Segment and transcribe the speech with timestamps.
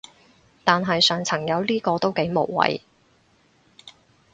[0.63, 2.81] 但係上層有呢個都幾無謂